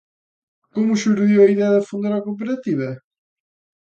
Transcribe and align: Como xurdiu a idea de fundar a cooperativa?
Como 0.73 0.99
xurdiu 1.01 1.39
a 1.41 1.51
idea 1.53 1.73
de 1.75 1.85
fundar 1.89 2.13
a 2.15 2.23
cooperativa? 2.25 2.89